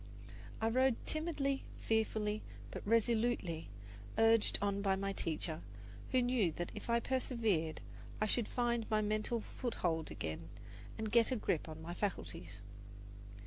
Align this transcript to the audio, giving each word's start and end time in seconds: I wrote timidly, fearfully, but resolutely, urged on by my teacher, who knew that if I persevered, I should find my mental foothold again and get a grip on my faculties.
I 0.59 0.69
wrote 0.69 0.95
timidly, 1.05 1.63
fearfully, 1.79 2.41
but 2.71 2.81
resolutely, 2.87 3.69
urged 4.17 4.57
on 4.59 4.81
by 4.81 4.95
my 4.95 5.13
teacher, 5.13 5.61
who 6.11 6.23
knew 6.23 6.51
that 6.53 6.71
if 6.73 6.89
I 6.89 6.99
persevered, 6.99 7.81
I 8.19 8.25
should 8.25 8.47
find 8.47 8.89
my 8.89 9.03
mental 9.03 9.41
foothold 9.41 10.09
again 10.09 10.49
and 10.97 11.11
get 11.11 11.31
a 11.31 11.35
grip 11.35 11.69
on 11.69 11.83
my 11.83 11.93
faculties. 11.93 12.63